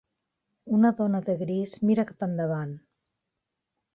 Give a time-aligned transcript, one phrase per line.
[0.77, 2.75] Una dona de gris mira cap endavant.